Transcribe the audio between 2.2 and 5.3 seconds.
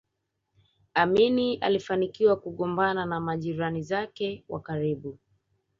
kugombana na majirani zake wa karibu